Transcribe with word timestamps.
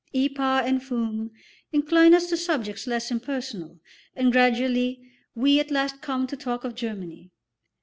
Ypres 0.15 0.65
and 0.65 0.83
Fumes 0.83 1.29
incline 1.71 2.15
us 2.15 2.25
to 2.29 2.35
subjects 2.35 2.87
less 2.87 3.11
impersonal, 3.11 3.79
and 4.15 4.31
gradually 4.31 5.11
we 5.35 5.59
at 5.59 5.69
last 5.69 6.01
come 6.01 6.25
to 6.25 6.35
talk 6.35 6.63
of 6.63 6.73
Germany. 6.73 7.29